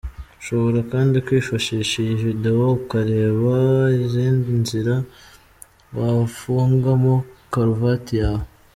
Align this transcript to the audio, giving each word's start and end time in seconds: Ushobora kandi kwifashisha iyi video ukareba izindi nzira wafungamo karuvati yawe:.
Ushobora 0.41 0.79
kandi 0.91 1.15
kwifashisha 1.25 1.93
iyi 2.03 2.15
video 2.25 2.63
ukareba 2.79 3.55
izindi 4.03 4.49
nzira 4.63 4.93
wafungamo 5.97 7.15
karuvati 7.53 8.13
yawe:. 8.23 8.45